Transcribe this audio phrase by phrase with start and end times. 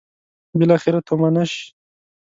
[0.59, 1.61] بالاخره تومنه شي.